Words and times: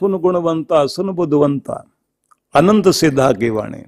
सुन 0.00 0.14
गुणवंता 0.16 0.86
सुन 0.86 1.10
बुद्धवंता 1.10 1.84
अनंत 2.54 2.88
सिद्धा 2.88 3.30
की 3.32 3.50
वाणी 3.50 3.82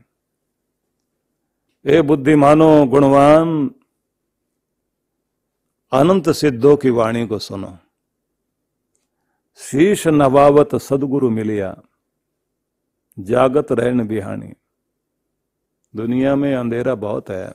ए 1.85 2.01
बुद्धिमानो 2.03 2.71
गुणवान 2.87 3.49
अनंत 5.93 6.29
सिद्धों 6.31 6.77
की 6.77 6.91
वाणी 6.91 7.27
को 7.27 7.39
सुनो 7.39 7.73
शीश 9.61 10.07
नवावत 10.09 10.75
सदगुरु 10.81 11.31
मिलिया 11.31 11.75
जागत 13.19 13.73
रहन 13.73 14.07
बिहानी 14.07 14.53
दुनिया 15.95 16.35
में 16.37 16.55
अंधेरा 16.55 16.95
बहुत 16.97 17.31
है 17.31 17.53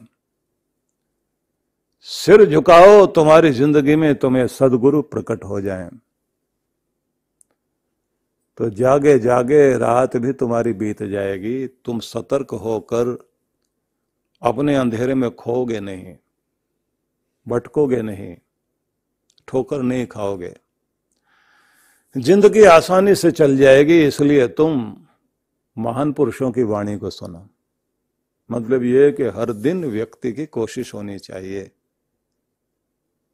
सिर 2.10 2.46
झुकाओ 2.46 3.06
तुम्हारी 3.06 3.52
ज़िंदगी 3.52 3.96
में 3.96 4.14
तुम्हें 4.16 4.48
सदगुरु 4.48 5.02
प्रकट 5.02 5.44
हो 5.44 5.62
जाएँ 5.62 5.90
तो 8.58 8.70
जागे 8.72 9.18
जागे 9.20 9.78
रात 9.78 10.16
भी 10.18 10.34
तुम्हारी 10.34 10.74
बीत 10.74 11.04
जाएगी। 11.04 11.68
तुम 11.86 12.00
सतर्क 12.00 12.52
होकर 12.54 13.18
अपने 14.42 14.76
अंधेरे 14.76 15.14
में 15.14 15.30
खोगे 15.36 15.80
नहीं, 15.80 16.16
भटकोगे 17.48 18.02
नहीं, 18.02 18.36
ठोकर 19.48 19.82
नहीं 19.82 20.06
खाओगे। 20.08 20.54
ज़िंदगी 22.16 22.64
आसानी 22.64 23.16
से 23.16 23.32
चल 23.32 23.58
जाएगी, 23.58 24.04
इसलिए 24.06 24.48
तुम 24.48 24.96
महान 25.78 26.12
पुरुषों 26.14 26.52
की 26.52 26.64
वाणी 26.64 26.98
को 26.98 27.10
सुनो। 27.10 27.48
मतलब 28.50 28.84
यह 28.84 29.12
कि 29.12 29.24
हर 29.36 29.52
दिन 29.54 29.86
व्यक्ति 29.86 30.32
की 30.34 30.46
कोशिश 30.46 30.94
होनी 30.94 31.18
चाहिए। 31.20 31.70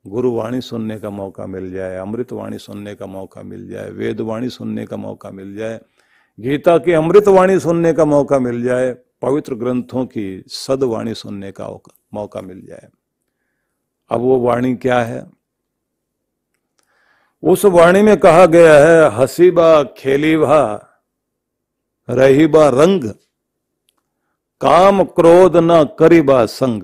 गुरुवाणी 0.08 0.62
सुनने 0.62 1.00
का 1.00 1.10
मौका 1.10 1.46
मिल 1.46 1.72
जाए, 1.72 1.98
अमृतवाणी 1.98 2.58
सुनने 2.58 2.96
का 2.96 3.06
मौका 3.06 3.42
मिल 3.42 3.70
जाए, 3.70 3.90
वेदवाणी 3.90 4.50
सुनने 4.50 4.86
का 4.86 4.98
मौका 4.98 5.32
मिल 5.32 5.56
जाए, 5.56 5.80
गीता 6.40 6.78
की 6.78 6.92
अमृतवाणी 6.92 7.60
सुनने 7.60 7.94
का 7.94 8.06
मौका 8.06 8.40
मिल 8.40 8.64
जाए, 8.64 8.96
पवित्र 9.22 9.56
ग्रंथों 9.56 10.06
की 10.06 10.44
सदवाणी 10.48 11.14
सुनने 11.14 11.52
का 11.52 11.70
मौका 12.14 12.42
मिल 12.42 12.66
जाए। 12.66 12.88
अब 14.12 14.22
वो 14.22 14.40
वाणी 14.40 14.76
क्या 14.76 15.02
है? 15.02 15.32
उस 17.44 17.66
वाणी 17.66 18.02
में 18.02 18.18
कहा 18.18 18.46
गया 18.46 18.74
है, 18.74 19.12
हसीबा 19.12 19.84
खेलीबा, 19.84 20.88
रहीबा 22.10 22.70
रंग, 22.70 23.04
काम 24.62 25.04
क्रोध 25.04 25.58
न 25.58 25.84
करीबा 26.00 26.46
संग। 26.46 26.84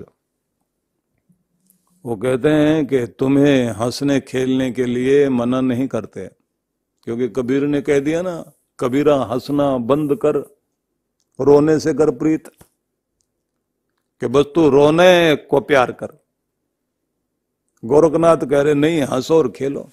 वो 2.04 2.16
कहते 2.16 2.48
हैं 2.48 2.86
कि 2.86 3.06
तुम्हें 3.06 3.68
हंसने 3.70 4.20
खेलने 4.20 4.72
के 4.72 4.84
लिए 4.84 5.28
मना 5.28 5.60
नहीं 5.60 5.88
करते। 5.88 6.26
क्योंकि 7.04 7.28
कबीर 7.28 7.62
ने 7.62 7.80
कह 7.80 7.98
दिया 7.98 8.22
ना, 8.22 8.52
कबीरा 8.80 9.16
हंसना 9.16 9.76
बंद 9.78 10.14
कर, 10.14 10.36
रोने 11.40 11.80
से 11.80 11.94
कर 11.94 12.10
प्रीत, 12.10 12.48
कि 14.20 14.26
बस 14.26 14.44
तू 14.54 14.68
रोने 14.68 15.36
को 15.36 15.60
प्यार 15.60 15.92
कर। 15.92 16.08
गोरखनाथ 17.84 18.36
कह 18.36 18.60
रहे, 18.60 18.74
नहीं, 18.74 19.02
हंसो 19.02 19.38
और 19.38 19.50
खेलो। 19.50 19.88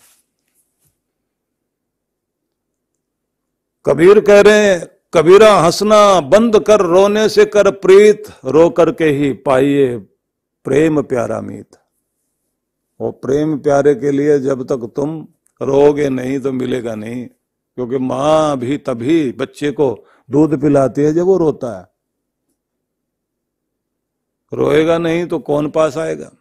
कबीर 3.86 4.20
कह 4.20 4.42
रहे 4.42 4.60
हैं, 4.60 4.88
कबीरा 5.14 5.54
हंसना 5.54 6.20
बंद 6.20 6.60
कर, 6.60 6.82
रोने 6.82 7.30
से 7.30 7.46
कर 7.46 7.72
प्रीत, 7.72 8.24
रो 8.46 8.70
करके 8.70 9.06
ही 9.06 9.34
पाइए 9.34 9.98
प्रेम 10.64 11.02
प्यारा 11.02 11.42
मीत। 11.42 11.76
वो 13.00 13.12
प्रेम 13.12 13.58
प्यारे 13.60 13.96
के 13.96 14.12
लिए 14.12 14.40
जब 14.40 14.64
तक 14.64 14.92
तुम 14.96 15.28
रोगे 15.62 16.10
नहीं 16.10 16.40
तो 16.40 16.52
मिलेगा 16.52 16.96
नहीं, 16.96 17.26
क्योंकि 17.26 17.98
माँ 17.98 18.58
भी 18.58 18.78
तभी 18.78 19.32
बच्चे 19.32 19.72
को 19.72 20.06
दूध 20.30 20.62
पिलाती 20.62 21.02
है 21.02 21.14
जब 21.14 21.26
वो 21.26 21.38
रोता 21.38 21.78
है। 21.80 21.88
रोएगा 24.54 24.98
नहीं 24.98 25.26
तो 25.26 25.40
कौन 25.40 25.70
पास 25.70 25.98
आएगा? 25.98 26.32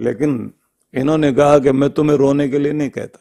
लेकिन 0.00 0.52
इन्होंने 0.94 1.32
कहा 1.32 1.58
कि 1.58 1.72
मैं 1.72 1.90
तुम्हें 1.90 2.16
रोने 2.16 2.48
के 2.48 2.58
लिए 2.58 2.72
नहीं 2.72 2.90
कहता। 2.90 3.18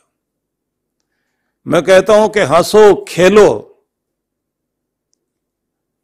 मैं 1.68 1.84
कहता 1.84 2.22
हूँ 2.22 2.30
कि 2.30 2.40
हंसो, 2.40 3.06
खेलो 3.08 3.71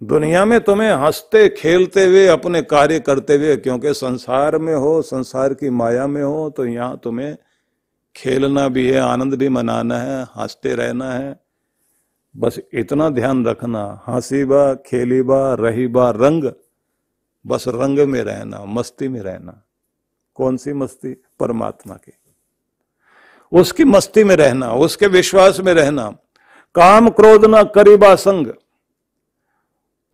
दुनिया 0.04 0.46
में 0.46 0.60
तुम्हें 0.60 0.92
हँसते, 0.92 1.50
खेलते 1.50 2.06
हुए, 2.06 2.28
अपने 2.28 2.62
कार्य 2.62 3.00
करते 3.00 3.36
हुए, 3.36 3.56
क्योंकि 3.56 3.94
संसार 3.94 4.58
में 4.58 4.76
हो, 4.76 5.02
संसार 5.02 5.54
की 5.54 5.70
माया 5.70 6.08
में 6.08 6.24
हो 6.24 6.50
तो 6.50 6.66
यहाँ 6.66 7.00
तुम्हें 7.04 7.38
खेलना 8.16 8.68
भी 8.68 8.90
है, 8.90 9.00
आनंद 9.00 9.34
भी 9.34 9.50
मनाना 9.50 9.98
है, 9.98 10.28
हँसते 10.36 10.76
रहना 10.76 11.12
है। 11.12 11.40
बस 12.38 12.60
इतना 12.74 13.10
ध्यान 13.10 13.46
रखना 13.46 14.02
हँसी 14.08 14.46
बा 14.46 14.74
खेली 14.74 15.22
बा 15.22 15.54
रही 15.54 15.88
बा 15.88 16.10
रंग, 16.10 16.52
बस 17.48 17.66
रंग 17.68 18.00
में 18.00 18.22
रहना, 18.24 18.66
मस्ती 18.66 19.08
में 19.08 19.22
रहना। 19.22 19.64
कौन 20.36 20.58
सी 20.58 20.74
मस्ती? 20.74 21.14
परमात्मा 21.14 21.94
की। 21.94 22.14
उसकी 23.52 23.84
मस्ती 23.84 24.24
में 24.24 24.36
रहना, 24.36 24.74
उसके 24.74 25.08
विश्वास 25.08 25.60
में 25.60 25.74
रहना। 25.74 26.10
काम 26.76 27.10
क्रोध 27.10 27.46
ना 27.46 27.64
करीबा 27.64 28.16
संग। 28.16 28.48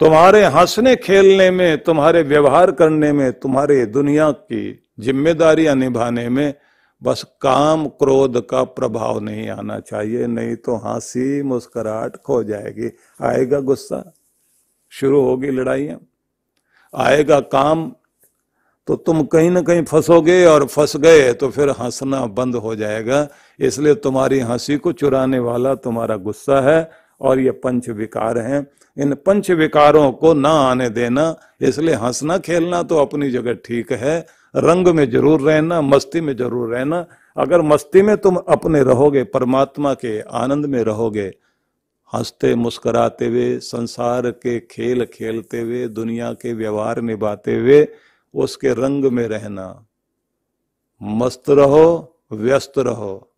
तुम्हारे 0.04 0.44
हंसने 0.46 0.96
खेलने 0.96 1.52
में, 1.52 1.84
तुम्हारे 1.84 2.22
व्यवहार 2.22 2.72
करने 2.72 3.12
में, 3.12 3.32
तुम्हारे 3.34 3.86
दुनिया 3.86 4.32
की 4.32 4.84
जिम्मेदारियाँ 5.00 5.76
निभाने 5.76 6.30
में 6.30 6.54
बस 7.02 7.24
काम 7.42 7.88
क्रोध 7.88 8.48
का 8.48 8.64
प्रभाव 8.64 9.20
नहीं 9.20 9.50
आना 9.50 9.80
चाहिए, 9.80 10.28
नहीं 10.28 10.56
तो 10.56 10.76
हँसी 10.76 11.42
मुस्कुराहट 11.42 12.16
खो 12.16 12.44
जाएगी। 12.44 12.92
आएगा 13.22 13.60
गुस्सा? 13.60 14.14
शुरू 14.92 15.22
होगी 15.22 15.52
लड़ाइयाँ। 15.52 16.00
आएगा 16.96 17.40
काम 17.40 17.92
तो 18.88 18.96
तुम 18.96 19.24
कहीं 19.24 19.52
ना 19.52 19.62
कहीं 19.62 19.84
फंसोगे 19.84 20.46
और 20.46 20.66
फंस 20.66 20.98
गए 20.98 21.34
तो 21.34 21.50
फिर 21.50 21.70
हंसना 21.70 22.26
बंद 22.26 22.56
हो 22.56 22.76
जाएगा। 22.76 23.28
इसलिए 23.60 23.96
तुम्हारी 23.96 24.40
हँसी 24.40 24.78
को 24.78 24.92
चुराने 24.92 25.40
वाला 25.40 25.76
तुम्हारा 25.76 26.16
गुस्सा 26.16 26.62
है 26.62 26.90
और 27.22 27.40
ये 27.40 27.52
पंच 27.52 27.90
विकार 27.90 28.38
हैं। 28.38 28.68
इन 28.98 29.14
पंच 29.16 29.50
विकारों 29.52 30.12
को 30.12 30.34
ना 30.34 30.50
आने 30.50 30.90
देना, 30.90 31.36
इसलिए 31.62 31.96
हंसना 31.96 32.38
खेलना 32.38 32.82
तो 32.84 32.98
अपनी 32.98 33.30
जगह 33.32 33.54
ठीक 33.54 33.92
है, 33.92 34.26
रंग 34.56 34.88
में 34.88 35.10
ज़रूर 35.10 35.42
रहना, 35.42 35.82
मस्ती 35.82 36.22
में 36.22 36.36
ज़रूर 36.36 36.76
रहना। 36.76 37.06
अगर 37.38 37.62
मस्ती 37.62 38.02
में 38.02 38.18
तुम 38.18 38.36
अपने 38.36 38.84
रहोगे, 38.84 39.24
परमात्मा 39.24 39.94
के 39.94 40.20
आनंद 40.20 40.66
में 40.66 40.84
रहोगे, 40.84 41.34
हँसते 42.14 42.54
मुस्कुराते 42.56 43.28
हुए, 43.28 43.60
संसार 43.60 44.30
के 44.32 44.60
खेल 44.60 45.06
खेलते 45.06 45.62
हुए, 45.62 45.88
दुनिया 45.88 46.32
के 46.34 46.54
व्यवहार 46.54 47.02
निभाते 47.02 47.56
हुए, 47.56 47.88
उसके 48.34 48.74
रंग 48.74 49.06
में 49.06 49.28
रहना। 49.28 49.86
मस्त 51.02 51.50
रहो, 51.50 52.20
व्यस्त 52.32 52.78
रहो, 52.78 53.32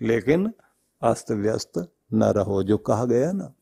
लेकिन 0.00 0.52
अस्त 1.02 1.32
व्यस्त 1.32 1.88
न 2.14 2.22
रहो, 2.22 2.62
जो 2.62 2.78
कहा 2.78 3.04
गया 3.04 3.32
ना। 3.32 3.52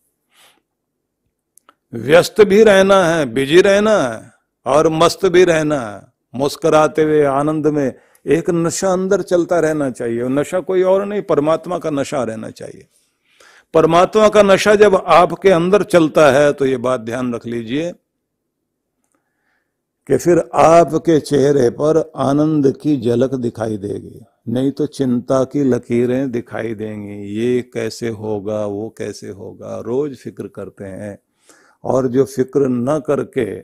व्यस्त 1.93 2.41
भी 2.41 2.63
रहना 2.63 3.05
है, 3.05 3.25
बिज़ी 3.27 3.61
रहना 3.61 3.97
है 3.99 4.33
और 4.67 4.89
मस्त 4.89 5.27
भी 5.27 5.45
रहना 5.45 5.81
है। 5.81 6.01
मुस्कुराते 6.35 7.03
हुए, 7.03 7.23
आनंद 7.23 7.67
में 7.67 7.93
एक 8.27 8.51
नशा 8.51 8.93
अंदर 8.93 9.23
चलता 9.23 9.59
रहना 9.61 9.91
चाहिए। 9.91 10.29
नशा 10.29 10.61
कोई 10.61 10.83
और 10.83 11.05
नहीं, 11.07 11.23
परमात्मा 11.23 11.79
का 11.79 11.91
नशा 11.91 12.23
रहना 12.23 12.51
चाहिए। 12.51 12.87
परमात्मा 13.75 14.29
का 14.29 14.43
नशा 14.43 14.75
जब 14.75 14.95
आपके 15.07 15.51
अंदर 15.51 15.83
चलता 15.83 16.31
है 16.31 16.53
तो 16.53 16.67
ये 16.67 16.77
बात 16.77 17.01
ध्यान 17.01 17.35
रख 17.35 17.47
लीजिए 17.47 17.93
कि 20.09 20.17
फिर 20.17 20.39
आपके 20.55 21.19
चेहरे 21.21 21.69
पर 21.71 22.11
आनंद 22.17 22.71
की 22.83 22.97
झलक 23.01 23.35
दिखाई 23.35 23.77
देगी। 23.77 24.21
नहीं 24.49 24.71
तो 24.73 24.87
चिंता 24.87 25.43
की 25.45 25.65
लकीरें 25.65 26.31
दिखाई 26.31 26.75
देंगी। 26.75 27.19
ये 27.35 27.61
कैसे 27.75 28.09
होगा, 28.09 28.65
वो 28.67 28.95
कैसे 28.99 29.29
होगा, 29.29 29.79
रोज 29.81 30.17
फ़िक्र 30.17 30.47
करते 30.47 30.85
हैं। 30.85 31.19
और 31.85 32.09
जो 32.09 32.25
फ़िक्र 32.25 32.69
न 32.69 33.01
करके, 33.01 33.63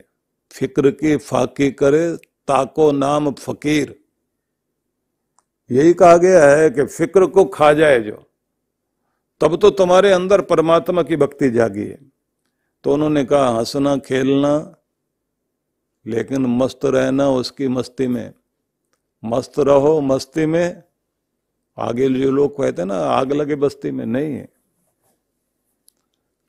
फ़िक्र 0.52 0.90
की 0.90 1.16
फाकी 1.16 1.70
करे 1.70 2.16
ताको 2.16 2.92
नाम 2.92 3.32
फकीर। 3.32 4.00
यही 5.70 5.92
कहा 5.94 6.16
गया 6.16 6.44
है 6.44 6.70
कि 6.70 6.84
फ़िक्र 6.84 7.26
को 7.26 7.44
खा 7.44 7.72
जाए 7.72 8.00
जो, 8.00 8.22
तब 9.40 9.56
तो 9.56 9.70
तुम्हारे 9.70 10.12
अंदर 10.12 10.40
परमात्मा 10.40 11.02
की 11.02 11.16
भक्ति 11.16 11.50
जागी 11.50 11.84
है। 11.84 11.98
तो 12.84 12.94
उन्होंने 12.94 13.24
कहा, 13.24 13.48
हंसना, 13.48 13.96
खेलना, 13.96 14.76
लेकिन 16.06 16.46
मस्त 16.46 16.84
रहना 16.84 17.28
उसकी 17.30 17.68
मस्ती 17.68 18.06
में। 18.06 18.32
मस्त 19.24 19.58
रहो 19.58 20.00
मस्ती 20.00 20.46
में, 20.46 20.82
आगे 21.78 22.08
जो 22.08 22.30
लोग 22.30 22.58
कहते 22.58 22.82
हैं 22.82 22.86
ना, 22.86 22.94
आग 22.94 23.32
लगे 23.32 23.54
बस्ती 23.54 23.90
में, 23.90 24.06
नहीं 24.06 24.34
है। 24.34 24.48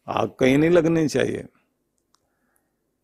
आग 0.07 0.31
कहीं 0.39 0.57
नहीं 0.57 0.69
लगनी 0.69 1.07
चाहिए। 1.07 1.45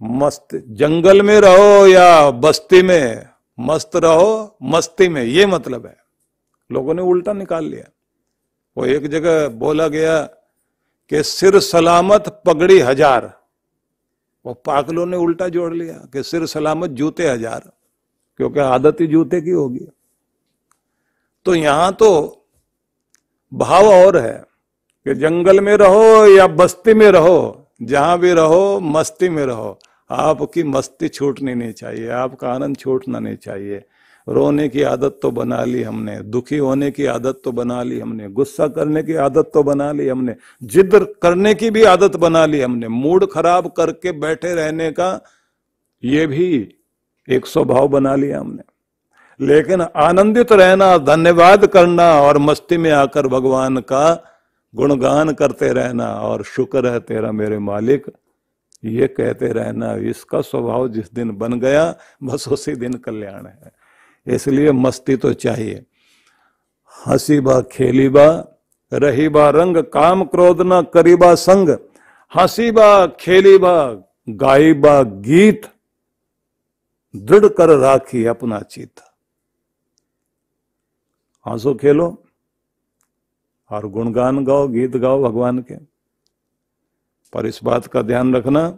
मस्त। 0.03 0.55
जंगल 0.69 1.21
में 1.21 1.39
रहो 1.41 1.85
या 1.87 2.29
बस्ती 2.31 2.81
में, 2.81 3.25
मस्त 3.57 3.95
रहो, 3.95 4.57
मस्ती 4.63 5.07
में, 5.09 5.23
ये 5.23 5.45
मतलब 5.45 5.85
है। 5.85 5.95
लोगों 6.69 6.93
ने 6.93 7.01
उल्टा 7.01 7.33
निकाल 7.33 7.65
लिया। 7.65 7.89
वो 8.77 8.85
एक 8.85 9.07
जगह 9.07 9.47
बोला 9.49 9.87
गया 9.87 10.21
कि 11.11 11.23
सिर 11.23 11.59
सलामत 11.59 12.27
पगड़ी 12.45 12.79
हज़ार। 12.79 13.31
वो 14.45 14.53
पागलों 14.65 15.05
ने 15.05 15.17
उल्टा 15.17 15.47
जोड़ 15.47 15.73
लिया 15.73 15.93
कि 16.13 16.23
सिर 16.23 16.45
सलामत 16.45 16.89
जूते 16.91 17.29
हज़ार, 17.29 17.71
क्योंकि 18.39 18.59
आदत 18.59 18.97
ही 19.01 19.07
जूते 19.07 19.41
की 19.41 19.51
होगी। 19.51 19.87
तो 21.45 21.55
यहाँ 21.55 21.91
तो 21.93 22.09
भाव 23.51 23.87
और 23.87 24.17
है 24.17 24.43
कि 25.05 25.13
जंगल 25.15 25.59
में 25.59 25.75
रहो 25.77 26.25
या 26.27 26.47
बस्ती 26.49 26.93
में 26.93 27.09
रहो, 27.11 27.67
जहाँ 27.81 28.17
भी 28.19 28.33
रहो, 28.33 28.79
मस्ती 28.79 29.29
में 29.29 29.45
रहो। 29.45 29.77
आपकी 30.13 30.63
मस्ती 30.63 31.07
छूटनी 31.07 31.55
नहीं 31.55 31.73
चाहिए, 31.73 32.09
आपका 32.09 32.49
आनंद 32.49 32.77
छूटना 32.77 33.19
नहीं 33.19 33.37
चाहिए। 33.37 33.83
रोने 34.27 34.67
की 34.69 34.81
आदत 34.81 35.19
तो 35.21 35.31
बना 35.31 35.63
ली 35.63 35.81
हमने, 35.83 36.15
दुखी 36.21 36.57
होने 36.57 36.91
की 36.91 37.05
आदत 37.05 37.41
तो 37.43 37.51
बना 37.51 37.81
ली 37.83 37.99
हमने, 37.99 38.29
गुस्सा 38.29 38.67
करने 38.67 39.03
की 39.03 39.15
आदत 39.15 39.51
तो 39.53 39.63
बना 39.63 39.91
ली 39.91 40.07
हमने 40.07 40.35
जिद 40.63 40.95
करने 41.21 41.53
की 41.53 41.69
भी 41.69 41.83
आदत 41.83 42.15
बना 42.15 42.45
ली 42.45 42.61
हमने, 42.61 42.87
मूड 42.87 43.25
खराब 43.31 43.67
करके 43.67 44.11
बैठे 44.11 44.53
रहने 44.55 44.91
का 44.91 45.19
ये 46.03 46.27
भी 46.27 46.75
एक 47.29 47.45
स्वभाव 47.45 47.87
बना 47.87 48.15
लिया 48.15 48.39
हमने। 48.39 48.63
लेकिन 49.39 49.81
आनंदित 49.81 50.51
रहना, 50.51 50.97
धन्यवाद 50.97 51.65
करना 51.65 52.11
और 52.21 52.37
मस्ती 52.37 52.77
में 52.77 52.91
आकर 52.91 53.27
भगवान 53.27 53.77
का 53.77 54.23
गुणगान 54.73 55.31
करते 55.33 55.73
रहना 55.73 56.07
और 56.07 56.43
शुक्र 56.43 56.87
है 56.87 56.99
तेरा 56.99 57.31
मेरे 57.31 57.59
मालिक। 57.59 58.05
ये 58.85 59.07
कहते 59.07 59.47
रहना, 59.47 59.93
इसका 59.93 60.41
स्वभाव 60.41 60.87
जिस 60.89 61.13
दिन 61.13 61.31
बन 61.31 61.59
गया, 61.59 61.95
बस 62.23 62.47
उसी 62.47 62.75
दिन 62.75 62.93
कल्याण 62.93 63.45
है। 63.45 63.71
इसलिए 64.27 64.71
मस्ती 64.71 65.15
तो 65.15 65.33
चाहिए। 65.33 65.85
हँसी 67.07 67.39
बा, 67.39 67.61
खेली 67.61 68.09
बा, 68.09 68.47
रही 68.93 69.29
बा 69.29 69.49
रंग, 69.49 69.77
काम 69.77 70.23
क्रोध 70.23 70.61
न 70.61 70.81
करीबा 70.81 71.35
संग। 71.35 71.69
हँसी 72.35 72.71
बा, 72.71 73.07
खेली 73.07 73.57
बा, 73.57 74.03
गाई 74.29 74.73
बा 74.73 75.03
गीत, 75.03 75.61
दृढ़ 77.15 77.47
कर 77.47 77.69
राखी 77.69 78.25
अपना 78.25 78.59
चित। 78.59 78.99
हंसो 81.47 81.73
खेलो 81.73 82.23
और 83.71 83.87
गुणगान 83.87 84.45
गाओ, 84.45 84.67
गीत 84.67 84.97
गाओ 84.97 85.23
भगवान 85.23 85.59
के। 85.59 85.92
पर 87.33 87.45
इस 87.45 87.59
बात 87.63 87.87
का 87.87 88.01
ध्यान 88.01 88.35
रखना, 88.35 88.77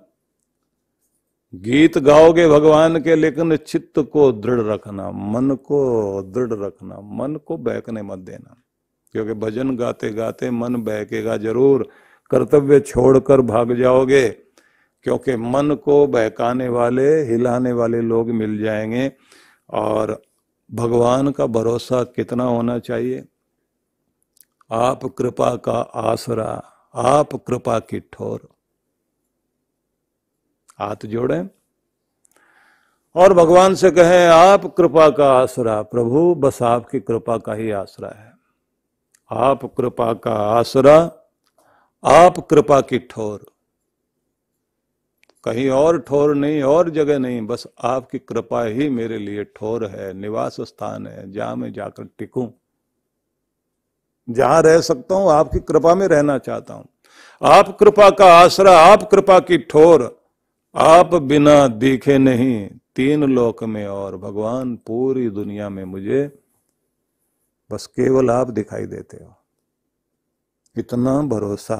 गीत 1.56 1.98
गाओगे 1.98 2.48
भगवान 2.48 3.02
के, 3.02 3.16
लेकिन 3.16 3.56
चित्त 3.56 4.00
को 4.00 4.32
दृढ़ 4.32 4.62
रखना, 4.62 5.12
मन 5.12 5.52
को 5.52 6.22
दृढ़ 6.22 6.54
रखना, 6.54 7.00
मन 7.00 7.36
को 7.36 7.58
बहकने 7.58 8.02
मत 8.02 8.20
देना। 8.20 8.56
क्योंकि 9.12 9.34
भजन 9.34 9.76
गाते 9.76 10.10
गाते 10.10 10.52
मन 10.52 10.76
बहकेगा 10.76 11.38
ज़रूर। 11.38 11.90
कर्तव्य 12.32 12.80
छोड़कर 12.80 13.42
भाग 13.42 13.74
जाओगे, 13.74 14.30
क्योंकि 15.04 15.36
मन 15.36 15.78
को 15.84 16.08
बहकाने 16.08 16.70
वाले, 16.70 17.22
हिलाने 17.22 17.72
वाले 17.72 18.02
लोग 18.02 18.30
मिल 18.30 18.58
जाएँगे। 18.58 19.12
और 19.70 20.22
भगवान 20.74 21.32
का 21.32 21.46
भरोसा 21.46 22.04
कितना 22.04 22.44
होना 22.44 22.80
चाहिए? 22.80 23.26
आप 24.72 25.06
कृपा 25.06 25.56
का 25.56 25.82
आसरा। 25.82 26.64
आप 26.96 27.36
कृपा 27.36 27.80
की 27.80 28.00
ठोर। 28.00 28.50
हाथ 30.80 30.96
जोड़े। 31.06 31.50
और 33.16 33.34
भगवान 33.34 33.76
से 33.76 33.92
कहें, 33.92 34.28
आप 34.28 34.66
कृपा 34.66 35.10
का 35.10 35.34
आसरा, 35.34 35.82
प्रभु 35.82 36.36
बस 36.36 36.62
आपकी 36.62 37.00
कृपा 37.00 37.38
का 37.38 37.54
ही 37.54 37.72
आसरा 37.72 38.10
है। 38.10 38.34
आप 39.32 39.66
कृपा 39.66 40.14
का 40.14 40.34
आसरा, 40.34 41.12
आप 42.04 42.40
कृपा 42.40 42.82
की 42.82 43.00
ठोर। 43.00 43.46
कहीं 45.44 45.70
और 45.70 46.00
ठोर 46.00 46.36
नहीं, 46.36 46.64
और 46.64 46.90
जगह 46.90 47.20
नहीं, 47.20 47.42
बस 47.42 47.68
आपकी 47.84 48.20
कृपा 48.20 48.64
ही 48.64 48.90
मेरे 48.90 49.18
लिए 49.18 49.44
ठोर 49.44 49.86
है, 49.86 50.14
निवास 50.14 50.62
स्थान 50.62 51.08
है, 51.08 51.32
जहाँ 51.32 51.56
मैं 51.56 51.74
जाकर 51.74 52.04
टिकूं। 52.18 52.50
जहाँ 54.28 54.62
रह 54.62 54.80
सकता 54.82 55.16
हूँ, 55.16 55.32
आपकी 55.32 55.60
कृपा 55.60 55.96
में 55.96 56.08
रहना 56.08 56.38
चाहता 56.38 56.74
हूँ। 56.74 56.88
आप 57.42 57.76
कृपा 57.78 58.10
का 58.10 58.26
आसरा, 58.34 58.78
आप 58.80 59.10
कृपा 59.12 59.40
की 59.40 59.58
ठोर, 59.58 60.04
आप 60.76 61.14
बिना 61.16 61.68
दिखे 61.68 62.18
नहीं, 62.18 62.68
तीन 62.96 63.24
लोक 63.26 63.64
में 63.64 63.86
और, 63.88 64.18
भगवान 64.18 64.76
पूरी 64.78 65.30
दुनिया 65.30 65.70
में 65.70 65.84
मुझे 65.84 66.26
बस 67.70 67.86
केवल 67.88 68.30
आप 68.32 68.50
दिखाई 68.50 68.86
देते 68.86 69.24
हो। 69.24 69.36
इतना 70.76 71.22
भरोसा 71.28 71.78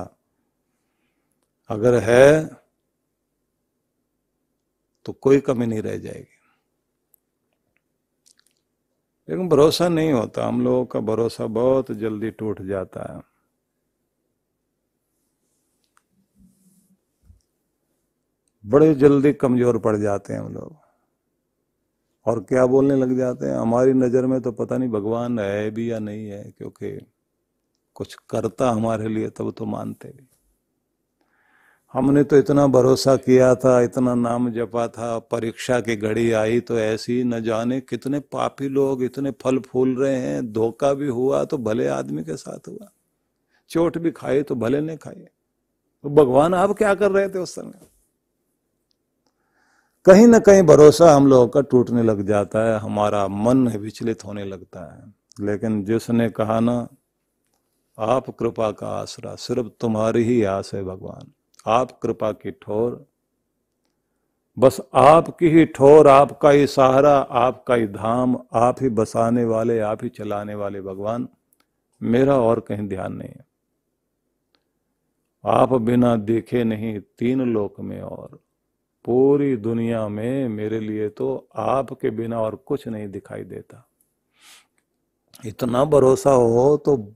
अगर 1.70 2.00
है 2.00 2.46
तो 5.06 5.14
कोई 5.14 5.40
कमी 5.40 5.66
नहीं 5.66 5.82
रह 5.82 5.98
जाएगी। 5.98 6.35
लेकिन 9.30 9.48
भरोसा 9.50 9.88
नहीं 9.90 10.12
होता। 10.14 10.48
हम 10.48 10.62
लोगों 10.64 10.86
का 10.86 11.00
भरोसा 11.02 11.46
बहुत 11.48 11.92
जल्दी 11.92 12.32
टूट 12.32 12.62
जाता 12.62 13.14
है। 13.14 13.22
बड़े 18.66 18.94
जल्दी 18.96 19.32
कमज़ोर 19.34 19.78
पड़ 19.78 19.96
जाते 19.98 20.34
हैं 20.34 20.40
हम 20.40 20.54
लोग। 20.54 20.76
और 22.26 22.40
क्या 22.40 22.66
बोलने 22.66 22.96
लग 22.96 23.18
जाते 23.18 23.46
हैं? 23.46 23.56
हमारी 23.56 23.94
नज़र 23.94 24.26
में 24.26 24.40
तो 24.42 24.52
पता 24.52 24.78
नहीं 24.78 24.90
भगवान 24.90 25.40
है 25.40 25.70
भी 25.72 25.92
या 25.92 26.00
नहीं 26.00 26.28
है, 26.28 26.44
क्योंकि 26.58 26.98
कुछ 27.96 28.16
करता 28.30 28.70
हमारे 28.72 29.08
लिए 29.08 29.30
तब 29.30 29.54
तो 29.58 29.66
मानते 29.66 30.10
भी। 30.10 30.28
हमने 31.96 32.24
तो 32.24 32.38
इतना 32.38 32.66
भरोसा 32.68 33.16
किया 33.16 33.54
था, 33.56 33.80
इतना 33.82 34.14
नाम 34.16 34.50
जपा 34.52 34.88
था, 34.88 35.18
परीक्षा 35.22 35.80
की 35.80 35.96
घड़ी 35.96 36.32
आई 36.32 36.60
तो 36.60 36.80
ऐसी 36.80 37.24
न 37.24 37.40
जाने 37.44 37.80
कितने 37.82 38.20
पापी 38.20 38.68
लोग 38.70 39.04
इतने 39.04 39.32
फल 39.42 39.60
फूल 39.62 39.96
रहे 39.96 40.16
हैं, 40.16 40.52
धोखा 40.54 40.94
भी 40.94 41.08
हुआ 41.08 41.44
तो 41.44 41.58
भले 41.58 41.88
आदमी 41.88 42.24
के 42.24 42.36
साथ 42.38 42.68
हुआ, 42.68 42.88
चोट 43.72 43.98
भी 43.98 44.12
खाई 44.12 44.44
तो 44.44 44.56
भले 44.56 44.82
ने 44.82 44.98
खाई। 44.98 45.26
तो 46.04 46.10
भगवान 46.10 46.54
आप 46.54 46.72
क्या 46.72 46.94
कर 46.94 47.12
रहे 47.12 47.30
थे 47.30 47.40
उस 47.40 47.56
समय? 47.56 47.80
कहीं 50.06 50.28
ना 50.28 50.40
कहीं 50.40 50.64
भरोसा 50.64 51.14
हम 51.16 51.28
लोगों 51.28 51.48
का 51.48 51.62
टूटने 51.62 52.04
लग 52.04 52.22
जाता 52.28 52.66
है, 52.66 52.78
हमारा 52.80 53.28
मन 53.28 53.68
विचलित 53.68 54.26
होने 54.26 54.44
लगता 54.46 54.86
है। 54.94 55.14
लेकिन 55.46 55.84
जिसने 55.86 56.30
कहा 56.30 56.60
ना, 56.60 56.78
आप 57.98 58.30
कृपा 58.30 58.72
का 58.72 58.88
आसरा, 59.00 59.36
सिर्फ़ 59.38 59.68
तुम्हारी 59.80 60.24
ही 60.24 60.44
आस 60.44 60.72
है 60.74 60.84
भगवान। 60.84 61.32
आप 61.66 62.00
कृपा 62.00 62.32
की 62.32 62.52
ठोर। 62.52 63.06
बस 64.60 64.82
आपकी 64.94 65.48
ही 65.48 65.66
ठोर, 65.66 66.08
आपका 66.08 66.50
ही 66.50 66.68
सहारा, 66.68 67.18
आपका 67.18 67.76
ही 67.76 67.88
धाम, 67.88 68.38
आप 68.54 68.76
ही 68.82 68.90
बसाने 68.90 69.46
वाले, 69.46 69.80
आप 69.80 70.04
ही 70.04 70.10
चलाने 70.10 70.56
वाले 70.56 70.82
भगवान। 70.82 71.28
मेरा 72.04 72.40
और 72.40 72.60
कहीं 72.60 72.88
ध्यान 72.88 73.14
नहीं 73.14 73.30
है। 73.30 73.46
आप 75.46 75.74
बिना 75.74 76.16
देखे 76.16 76.64
नहीं 76.64 77.00
तीन 77.00 77.42
लोक 77.42 77.80
में 77.80 78.02
और। 78.02 78.40
पूरी 79.06 79.58
दुनिया 79.58 80.08
में 80.08 80.50
मेरे 80.50 80.80
लिए 80.80 81.10
तो 81.10 81.48
आपके 81.56 82.10
बिना 82.10 82.42
और 82.42 82.56
कुछ 82.56 82.88
नहीं 82.88 83.08
दिखाई 83.08 83.44
देता। 83.44 83.88
इतना 85.46 85.86
भरोसा 85.86 86.32
हो 86.32 86.78
तो 86.78 87.14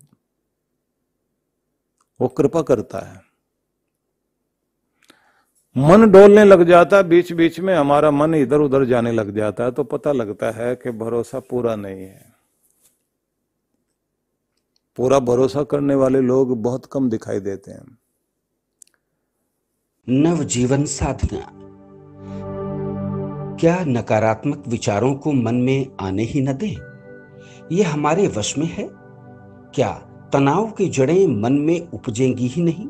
वो 2.22 2.28
कृपा 2.28 2.62
करता 2.62 3.00
है। 3.00 3.29
मन 5.80 6.12
डोलने 6.12 6.44
लग 6.44 6.64
जाता 6.64 7.02
बीच 7.02 7.34
बीच 7.34 7.60
में 7.60 7.76
हमारा 7.76 8.12
मन 8.12 8.36
इधर 8.36 8.60
उधर 8.60 8.86
जाने 8.86 9.12
लग 9.12 9.36
जाता 9.36 9.64
है 9.64 9.72
तो 9.72 9.84
पता 9.84 10.12
लगता 10.12 10.52
है 10.52 10.76
कि 10.76 10.92
भरोसा 10.92 11.40
पूरा 11.40 11.76
नहीं 11.76 12.02
है। 12.02 12.34
पूरा 14.98 15.20
भरोसा 15.20 15.64
करने 15.64 15.96
वाले 15.96 16.22
लोग 16.22 16.62
बहुत 16.64 16.86
कम 16.86 17.10
दिखाई 17.10 17.40
देते 17.40 17.72
हैं। 17.72 17.98
नव 20.10 20.44
जीवन 20.44 20.86
साधना। 20.86 21.52
क्या 23.56 23.84
नकारात्मक 23.88 24.64
विचारों 24.68 25.16
को 25.16 25.32
मन 25.32 25.56
में 25.56 25.88
आने 26.02 26.24
ही 26.24 26.42
न 26.42 26.54
दें? 26.54 26.76
ये 27.72 27.84
हमारे 27.84 28.28
वश 28.28 28.58
में 28.58 28.68
है? 28.68 28.90
क्या 29.76 29.94
तनाव 30.34 30.72
की 30.72 30.90
जड़ें 30.90 31.28
मन 31.28 31.54
में 31.54 31.88
उपजेंगी 31.88 32.48
ही 32.48 32.62
नहीं? 32.62 32.90